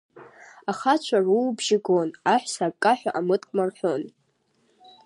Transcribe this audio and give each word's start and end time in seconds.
Ахацәа 0.71 1.17
руубжьы 1.25 1.77
гон, 1.85 2.09
аҳәса 2.33 2.65
аккаҳәа 2.69 3.11
амыткәма 3.19 3.63
рҳәон… 3.69 4.03